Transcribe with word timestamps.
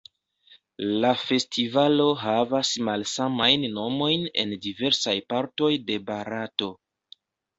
La 1.01 1.09
festivalo 1.23 2.05
havas 2.21 2.71
malsamajn 2.87 3.67
nomojn 3.75 4.25
en 4.45 4.57
diversaj 4.65 5.15
partoj 5.35 5.71
de 5.91 5.99
Barato. 6.11 6.71